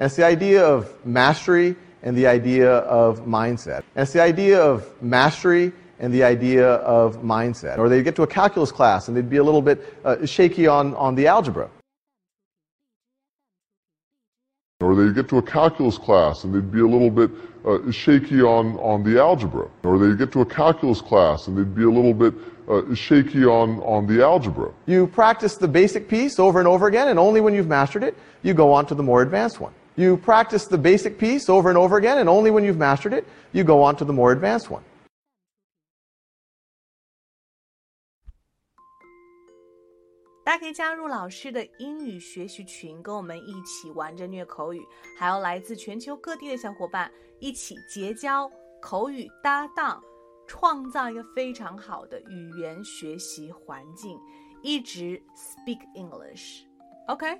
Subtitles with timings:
[0.00, 3.82] And it's the idea of mastery and the idea of mindset.
[3.94, 7.76] And it's the idea of mastery and the idea of mindset.
[7.76, 10.66] Or they'd get to a calculus class and they'd be a little bit uh, shaky
[10.66, 11.68] on, on the algebra.
[14.80, 17.30] Or they'd get to a calculus class and they'd be a little bit
[17.66, 19.68] uh, shaky on, on the algebra.
[19.84, 22.32] Or they'd get to a calculus class and they'd be a little bit
[22.70, 24.72] uh, shaky on, on the algebra.
[24.86, 28.16] You practice the basic piece over and over again, and only when you've mastered it,
[28.42, 29.74] you go on to the more advanced one.
[29.99, 33.23] You practice the basic piece over and over again, and only when you've mastered it,
[33.53, 34.81] you go on to the more advanced one.
[40.43, 44.85] 大家可以加入老师的英语学习群，跟我们一起玩着虐口语，
[45.17, 47.09] 还有来自全球各地的小伙伴
[47.39, 50.03] 一起结交口语搭档，
[50.45, 54.19] 创造一个非常好的语言学习环境，
[54.61, 57.39] 一直 speak English。OK，